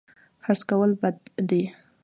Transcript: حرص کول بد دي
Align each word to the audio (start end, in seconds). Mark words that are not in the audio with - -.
حرص 0.45 0.61
کول 0.69 0.91
بد 1.01 1.17
دي 1.49 1.61